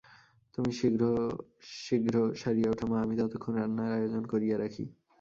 [0.57, 4.85] তুমি শীঘ্রশেীঘ্র সারিয়া ওঠো মা, আমি ততক্ষণ রান্নার আয়োজন করিয়া রাখি।